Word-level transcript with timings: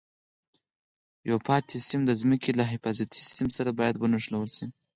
یو 1.29 1.37
پاتې 1.47 1.75
سیم 1.87 2.01
د 2.05 2.11
ځمکې 2.21 2.51
له 2.59 2.63
حفاظتي 2.71 3.21
سیم 3.35 3.47
سره 3.57 3.69
باید 3.79 3.95
ونښلول 3.97 4.49
شي. 4.57 4.67